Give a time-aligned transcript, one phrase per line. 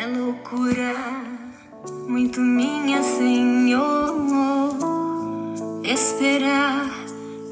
[0.00, 0.94] É loucura,
[2.06, 4.14] muito minha, Senhor,
[5.82, 6.88] esperar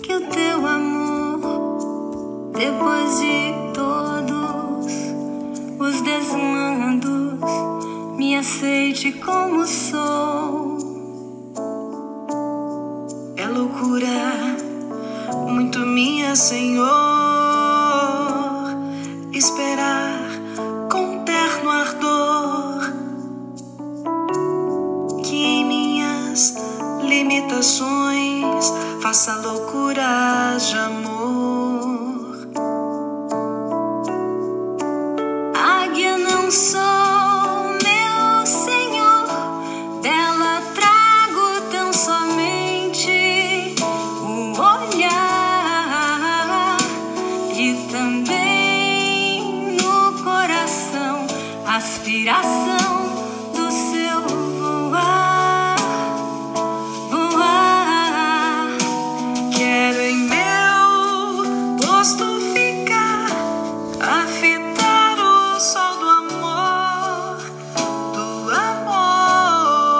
[0.00, 4.92] que o teu amor, depois de todos
[5.80, 7.40] os desmandos,
[8.16, 10.78] me aceite como sou.
[13.36, 14.56] É loucura,
[15.48, 17.25] muito minha, Senhor,
[52.28, 53.06] a aspiração
[53.54, 54.20] do seu
[54.58, 55.76] voar,
[57.10, 58.68] voar.
[59.54, 61.44] Quero em meu
[61.80, 63.30] posto ficar,
[64.00, 67.36] a fitar o sol do amor,
[68.12, 69.96] do amor.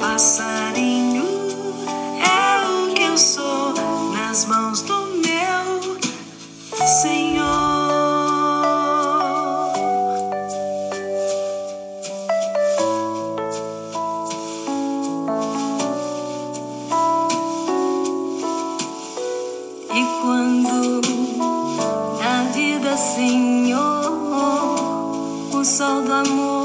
[0.00, 0.53] Passarinho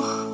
[0.02, 0.29] do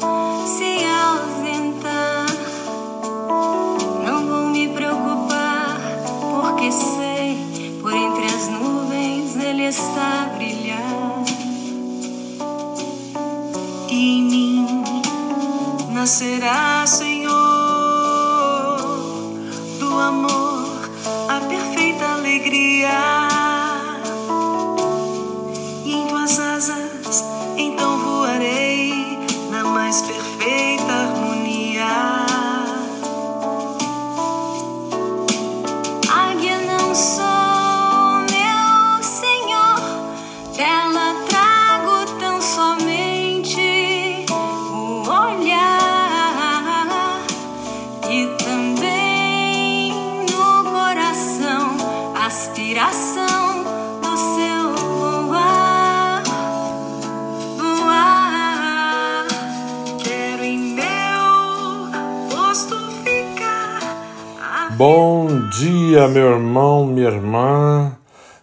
[64.77, 67.97] Bom dia, meu irmão, minha irmã,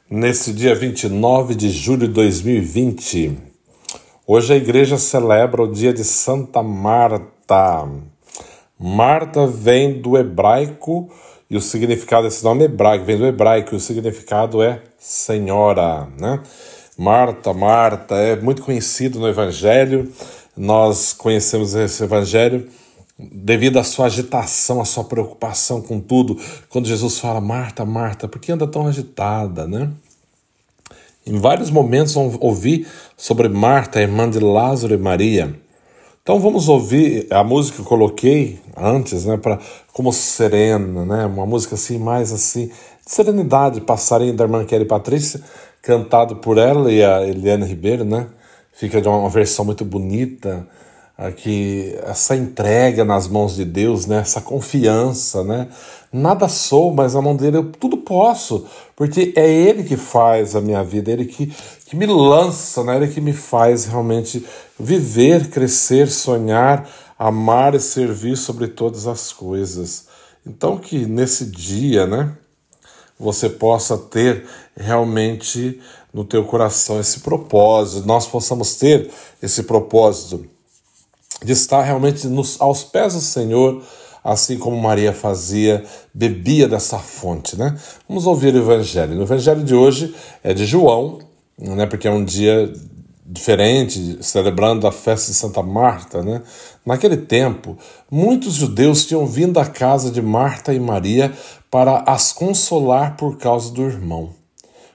[0.09, 3.37] nesse dia 29 de julho de 2020.
[4.27, 7.87] Hoje a igreja celebra o dia de Santa Marta.
[8.81, 11.11] Marta vem do hebraico
[11.51, 16.41] e o significado desse nome hebraico vem do hebraico e o significado é senhora, né?
[16.97, 20.11] Marta, Marta é muito conhecido no evangelho.
[20.57, 22.67] Nós conhecemos esse evangelho
[23.31, 26.39] devido à sua agitação, à sua preocupação com tudo.
[26.69, 29.91] Quando Jesus fala, Marta, Marta, por que anda tão agitada, né?
[31.25, 35.55] Em vários momentos vamos ouvir sobre Marta, irmã de Lázaro e Maria.
[36.23, 39.59] Então vamos ouvir a música que eu coloquei antes, né, para
[39.93, 45.41] como serena, né, uma música assim mais assim de serenidade, passarinho da irmã Kelly Patrícia,
[45.81, 48.29] cantado por ela e a Eliane Ribeiro, né?
[48.73, 50.67] Fica de uma versão muito bonita,
[51.23, 54.19] aqui essa entrega nas mãos de Deus, né?
[54.19, 55.69] Essa confiança, né?
[56.13, 58.67] Nada sou, mas na mão dele eu tudo posso,
[58.97, 61.47] porque é Ele que faz a minha vida, Ele que,
[61.87, 62.97] que me lança, né?
[62.97, 64.45] Ele que me faz realmente
[64.79, 66.89] viver, crescer, sonhar,
[67.19, 70.09] amar e servir sobre todas as coisas.
[70.45, 72.33] Então que nesse dia, né?
[73.19, 74.45] Você possa ter
[74.77, 75.81] realmente
[76.13, 79.09] no teu coração esse propósito, nós possamos ter
[79.41, 80.45] esse propósito
[81.45, 83.83] de estar realmente nos, aos pés do Senhor,
[84.23, 85.85] assim como Maria fazia,
[86.15, 87.77] bebia dessa fonte, né?
[88.09, 89.15] Vamos ouvir o Evangelho.
[89.15, 91.19] No Evangelho de hoje é de João,
[91.59, 91.87] né?
[91.87, 92.73] Porque é um dia
[93.25, 96.43] diferente, celebrando a festa de Santa Marta, né?
[96.85, 97.79] Naquele tempo,
[98.11, 101.33] muitos judeus tinham vindo à casa de Marta e Maria
[101.71, 104.35] para as consolar por causa do irmão.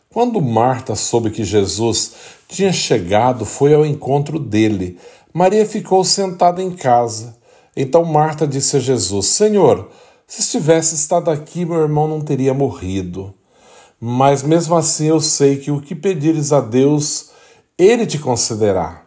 [0.09, 2.13] Quando Marta soube que Jesus
[2.47, 4.97] tinha chegado, foi ao encontro dele.
[5.37, 7.37] Maria ficou sentada em casa.
[7.75, 9.87] Então Marta disse a Jesus: Senhor,
[10.25, 13.31] se estivesse estado aqui, meu irmão não teria morrido.
[14.01, 17.29] Mas mesmo assim eu sei que o que pedires a Deus,
[17.77, 19.03] ele te concederá.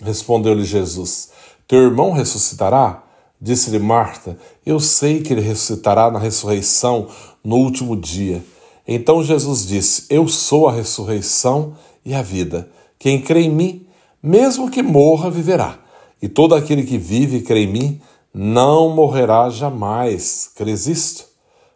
[0.00, 1.32] Respondeu-lhe Jesus:
[1.68, 3.04] Teu irmão ressuscitará?
[3.38, 7.08] Disse-lhe Marta: Eu sei que ele ressuscitará na ressurreição
[7.44, 8.42] no último dia.
[8.88, 12.70] Então Jesus disse: Eu sou a ressurreição e a vida.
[12.98, 13.86] Quem crê em mim,
[14.24, 15.78] mesmo que morra, viverá.
[16.22, 18.00] E todo aquele que vive e crê em mim,
[18.32, 20.50] não morrerá jamais.
[20.56, 21.26] Crês isto?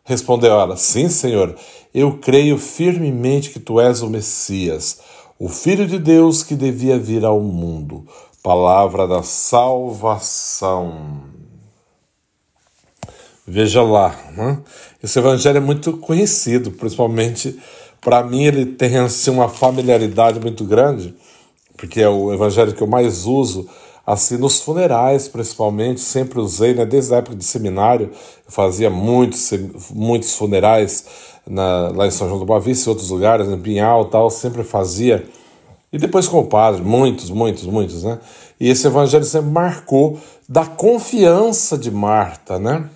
[0.03, 1.55] Respondeu ela: Sim, Senhor,
[1.95, 5.01] eu creio firmemente que tu és o Messias,
[5.39, 8.07] o Filho de Deus que devia vir ao mundo.
[8.43, 10.97] Palavra da salvação.
[13.47, 14.59] Veja lá, né?
[15.03, 17.59] esse evangelho é muito conhecido, principalmente
[18.01, 21.15] para mim ele tem assim, uma familiaridade muito grande,
[21.79, 23.67] porque é o evangelho que eu mais uso,
[24.05, 26.85] assim nos funerais principalmente, sempre usei, né?
[26.85, 28.11] desde a época de seminário,
[28.45, 29.51] eu fazia muitos,
[29.95, 31.07] muitos funerais
[31.47, 34.63] na, lá em São João do Boa Vista e outros lugares, em Pinhal tal, sempre
[34.63, 35.27] fazia,
[35.91, 38.19] e depois com o padre, muitos, muitos, muitos, né?
[38.61, 42.91] E esse evangelho sempre marcou da confiança de Marta, né?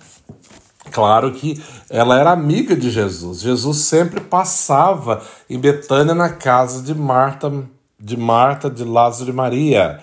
[0.91, 1.59] Claro que
[1.89, 3.41] ela era amiga de Jesus.
[3.41, 7.51] Jesus sempre passava em Betânia na casa de Marta,
[8.03, 9.99] de Marta, de Lázaro e Maria,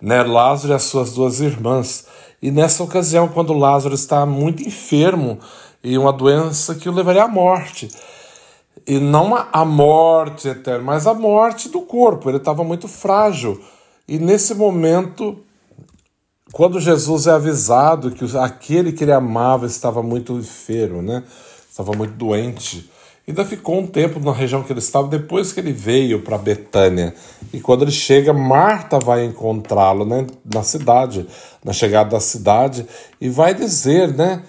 [0.00, 0.22] né?
[0.22, 2.06] Lázaro e as suas duas irmãs.
[2.42, 5.38] E nessa ocasião, quando Lázaro está muito enfermo
[5.82, 7.88] e uma doença que o levaria à morte,
[8.86, 12.28] e não a morte eterna, mas a morte do corpo.
[12.28, 13.62] Ele estava muito frágil.
[14.06, 15.38] E nesse momento
[16.54, 21.24] quando Jesus é avisado que aquele que ele amava estava muito enfermo, né?
[21.68, 22.88] estava muito doente,
[23.30, 27.14] ainda ficou um tempo na região que ele estava depois que ele veio para Betânia.
[27.52, 30.26] E quando ele chega, Marta vai encontrá-lo né?
[30.44, 31.26] na cidade,
[31.64, 32.86] na chegada da cidade,
[33.20, 34.42] e vai dizer, né?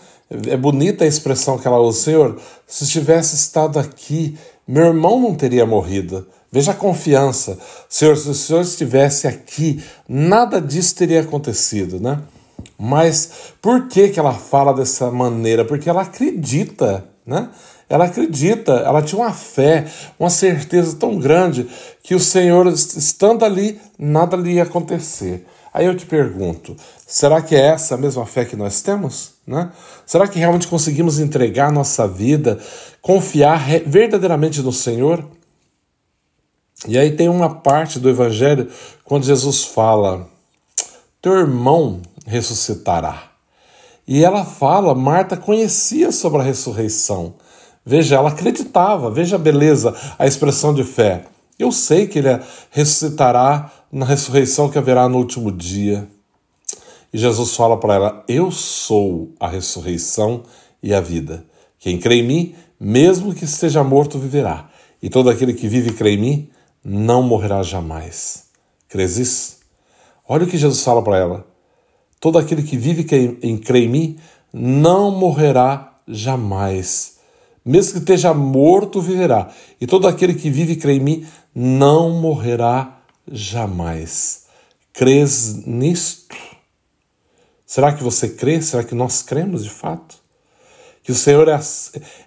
[0.48, 4.36] É bonita a expressão que ela usa, Senhor, se tivesse estado aqui,
[4.68, 6.28] meu irmão não teria morrido.
[6.52, 7.60] Veja a confiança.
[7.88, 12.22] Senhor, se o Senhor estivesse aqui, nada disso teria acontecido, né?
[12.78, 15.64] Mas por que, que ela fala dessa maneira?
[15.64, 17.50] Porque ela acredita, né?
[17.88, 19.86] Ela acredita, ela tinha uma fé,
[20.20, 21.68] uma certeza tão grande
[22.02, 25.46] que o Senhor, estando ali, nada lhe ia acontecer.
[25.74, 29.34] Aí eu te pergunto, será que é essa a mesma fé que nós temos?
[29.46, 29.70] Né?
[30.06, 32.58] Será que realmente conseguimos entregar nossa vida,
[33.02, 35.24] confiar verdadeiramente no Senhor?
[36.88, 38.70] E aí tem uma parte do Evangelho
[39.04, 40.28] quando Jesus fala:
[41.22, 43.32] Teu irmão ressuscitará.
[44.08, 47.34] E ela fala, Marta conhecia sobre a ressurreição.
[47.86, 51.26] Veja, ela acreditava, veja a beleza, a expressão de fé.
[51.58, 52.40] Eu sei que ele
[52.72, 56.08] ressuscitará na ressurreição que haverá no último dia.
[57.14, 60.44] E Jesus fala para ela: Eu sou a ressurreição
[60.82, 61.46] e a vida.
[61.80, 64.70] Quem crê em mim, mesmo que esteja morto, viverá.
[65.02, 66.50] E todo aquele que vive e crê em mim,
[66.84, 68.46] não morrerá jamais.
[68.90, 69.58] Crês isso?
[70.28, 71.48] Olha o que Jesus fala para ela.
[72.20, 73.06] Todo aquele que vive
[73.44, 74.18] em crê em mim
[74.52, 77.15] não morrerá jamais.
[77.66, 79.50] Mesmo que esteja morto, viverá.
[79.82, 83.00] E todo aquele que vive e crê em mim não morrerá
[83.32, 84.46] jamais.
[84.94, 86.36] Crês nisto?
[87.66, 88.62] Será que você crê?
[88.62, 90.18] Será que nós cremos de fato?
[91.04, 91.62] Que o Senhor é a,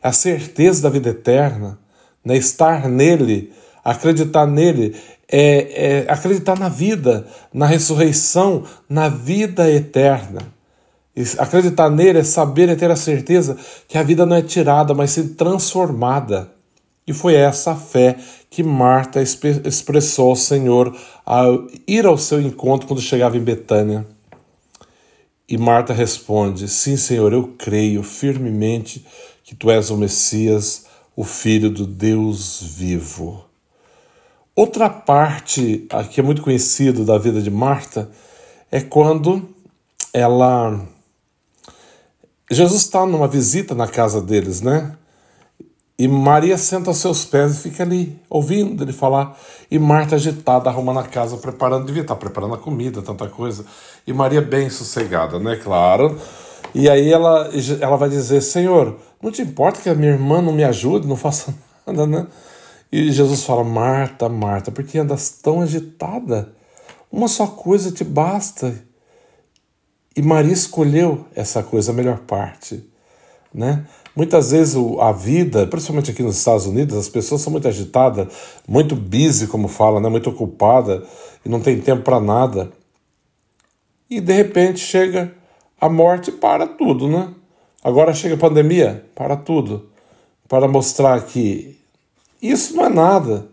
[0.03, 1.79] é certeza da vida eterna,
[2.25, 2.37] né?
[2.37, 3.53] estar nele
[3.89, 4.95] Acreditar nele
[5.27, 10.43] é, é acreditar na vida, na ressurreição, na vida eterna.
[11.39, 13.57] Acreditar nele é saber e ter a certeza
[13.87, 16.51] que a vida não é tirada, mas sim transformada.
[17.07, 18.17] E foi essa fé
[18.51, 20.95] que Marta expressou ao Senhor
[21.25, 24.07] ao ir ao seu encontro quando chegava em Betânia.
[25.49, 29.05] E Marta responde: Sim, Senhor, eu creio firmemente
[29.43, 30.85] que tu és o Messias,
[31.17, 33.45] o Filho do Deus vivo.
[34.55, 38.11] Outra parte que é muito conhecido da vida de Marta
[38.71, 39.49] é quando
[40.13, 40.79] ela.
[42.51, 44.97] Jesus está numa visita na casa deles, né?
[45.99, 49.37] E Maria senta aos seus pés e fica ali, ouvindo ele falar.
[49.69, 53.67] E Marta agitada, arrumando a casa, preparando, devia estar preparando a comida, tanta coisa.
[54.07, 55.57] E Maria bem sossegada, né?
[55.57, 56.17] Claro.
[56.73, 57.51] E aí ela,
[57.81, 61.17] ela vai dizer: Senhor, não te importa que a minha irmã não me ajude, não
[61.17, 61.53] faça
[61.85, 62.27] nada, né?
[62.93, 66.53] E Jesus fala: Marta, Marta, por que andas tão agitada?
[67.11, 68.73] Uma só coisa te basta.
[70.19, 72.85] E Maria escolheu essa coisa, a melhor parte.
[73.55, 73.87] Né?
[74.17, 78.27] Muitas vezes a vida, principalmente aqui nos Estados Unidos, as pessoas são muito agitadas,
[78.67, 80.09] muito busy, como fala, né?
[80.09, 81.05] muito ocupada
[81.47, 82.73] e não tem tempo para nada.
[84.11, 85.33] E de repente chega
[85.81, 87.33] a morte para tudo, né?
[87.85, 89.89] Agora chega a pandemia, para tudo,
[90.49, 91.79] para mostrar que
[92.43, 93.47] isso não é nada.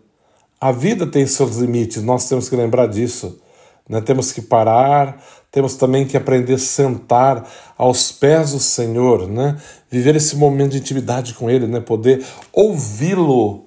[0.60, 3.40] A vida tem seus limites, nós temos que lembrar disso.
[3.88, 4.00] Né?
[4.00, 5.22] Temos que parar,
[5.56, 9.56] temos também que aprender a sentar aos pés do Senhor, né?
[9.90, 11.80] viver esse momento de intimidade com Ele, né?
[11.80, 12.22] poder
[12.52, 13.64] ouvi-lo.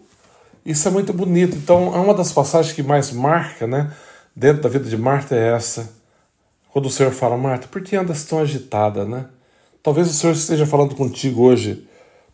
[0.64, 1.58] Isso é muito bonito.
[1.58, 3.92] Então, é uma das passagens que mais marca né?
[4.36, 5.92] dentro da vida de Marta é essa.
[6.72, 9.04] Quando o Senhor fala, Marta, por que andas tão agitada?
[9.04, 9.26] Né?
[9.82, 11.88] Talvez o Senhor esteja falando contigo hoje.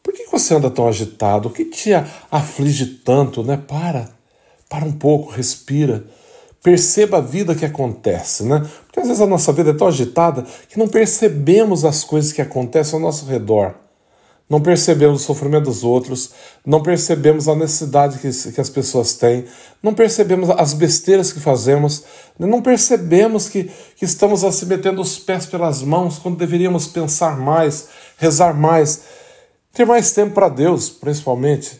[0.03, 1.47] Por que você anda tão agitado?
[1.47, 1.91] O que te
[2.29, 3.41] aflige tanto?
[3.41, 3.55] Né?
[3.55, 4.09] Para,
[4.67, 6.03] para um pouco, respira
[6.65, 8.67] perceba a vida que acontece, né?
[8.87, 12.41] Porque às vezes a nossa vida é tão agitada que não percebemos as coisas que
[12.41, 13.75] acontecem ao nosso redor.
[14.49, 16.31] Não percebemos o sofrimento dos outros,
[16.65, 19.45] não percebemos a necessidade que, que as pessoas têm,
[19.81, 22.03] não percebemos as besteiras que fazemos,
[22.39, 27.89] não percebemos que, que estamos assim metendo os pés pelas mãos quando deveríamos pensar mais,
[28.17, 29.01] rezar mais,
[29.71, 31.79] ter mais tempo para Deus, principalmente.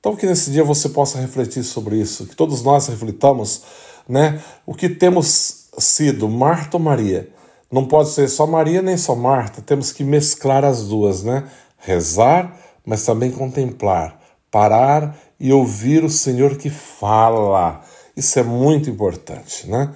[0.00, 3.60] Então, que nesse dia você possa refletir sobre isso, que todos nós reflitamos
[4.08, 4.40] né?
[4.66, 7.28] O que temos sido, Marta ou Maria?
[7.70, 11.44] Não pode ser só Maria nem só Marta, temos que mesclar as duas, né?
[11.78, 17.80] Rezar, mas também contemplar, parar e ouvir o Senhor que fala.
[18.16, 19.94] Isso é muito importante, né?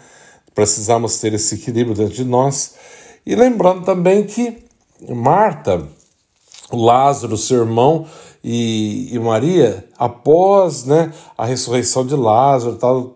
[0.55, 2.75] Precisamos ter esse equilíbrio dentro de nós.
[3.27, 4.65] E lembrando também que
[5.09, 5.87] Marta,
[6.73, 8.07] Lázaro, seu irmão,
[8.43, 13.16] e, e Maria, após né, a ressurreição de Lázaro, tal,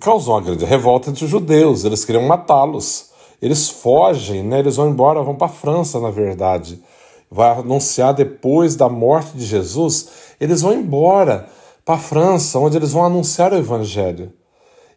[0.00, 3.10] causou uma grande revolta entre os judeus, eles queriam matá-los.
[3.40, 4.58] Eles fogem, né?
[4.58, 6.82] eles vão embora, vão para a França, na verdade.
[7.30, 11.48] Vai anunciar depois da morte de Jesus, eles vão embora
[11.84, 14.32] para a França, onde eles vão anunciar o Evangelho.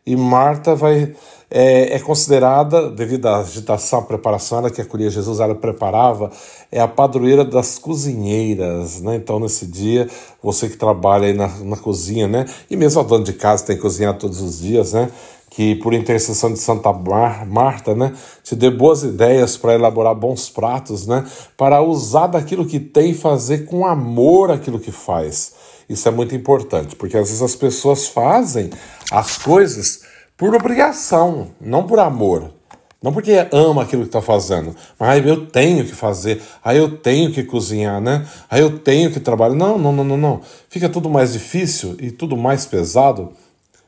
[0.06, 1.16] E Marta vai
[1.50, 6.32] é, é, considerada, devido à agitação, à preparação, ela que acolhia Jesus, ela preparava,
[6.72, 9.16] é a padroeira das cozinheiras, né?
[9.16, 10.10] Então, nesse dia,
[10.42, 12.46] você que trabalha aí na, na cozinha, né?
[12.70, 15.10] E mesmo a dona de casa tem que cozinhar todos os dias, né?
[15.56, 20.50] Que por intercessão de Santa Mar Marta, né, te dê boas ideias para elaborar bons
[20.50, 21.24] pratos, né,
[21.56, 25.54] para usar daquilo que tem e fazer com amor aquilo que faz.
[25.88, 28.72] Isso é muito importante, porque às vezes as pessoas fazem
[29.12, 30.02] as coisas
[30.36, 32.52] por obrigação, não por amor.
[33.00, 36.98] Não porque ama aquilo que está fazendo, mas aí eu tenho que fazer, aí eu
[36.98, 38.26] tenho que cozinhar, né?
[38.50, 39.54] Aí eu tenho que trabalhar.
[39.54, 40.42] Não, não, não, não, não.
[40.70, 43.34] Fica tudo mais difícil e tudo mais pesado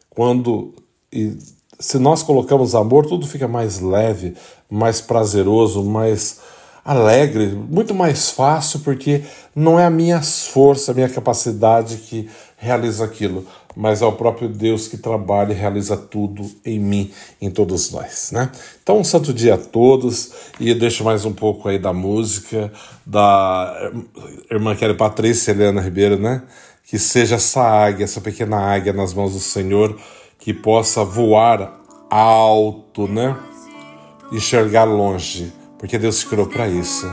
[0.09, 0.73] quando.
[1.13, 1.37] E
[1.79, 4.35] se nós colocamos amor, tudo fica mais leve,
[4.69, 6.39] mais prazeroso, mais
[6.83, 9.23] alegre, muito mais fácil, porque
[9.55, 14.47] não é a minha força, a minha capacidade que realiza aquilo, mas é o próprio
[14.47, 18.51] Deus que trabalha e realiza tudo em mim, em todos nós, né?
[18.81, 22.71] Então, um santo dia a todos e deixo mais um pouco aí da música
[23.05, 23.91] da
[24.49, 26.43] irmã Kelly Patrícia Helena Ribeiro, né?
[26.85, 29.97] Que seja essa águia, essa pequena águia nas mãos do Senhor,
[30.45, 33.35] que possa voar alto, né?
[34.31, 37.07] Enxergar longe porque Deus criou para isso.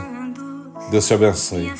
[0.91, 1.73] Deus te abençoe.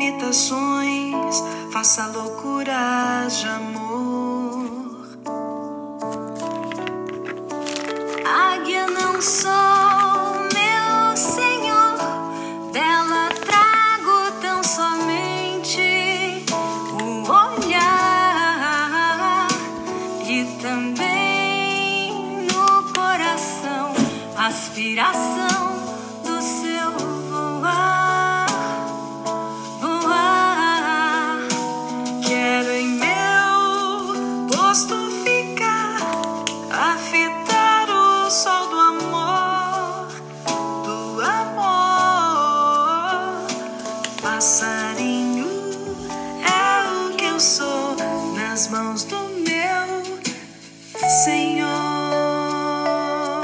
[0.00, 3.90] Limitações faça loucuras de amor.
[8.24, 9.20] sou, meu